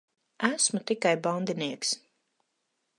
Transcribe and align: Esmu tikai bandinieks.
Esmu 0.47 0.79
tikai 0.87 1.15
bandinieks. 1.25 1.89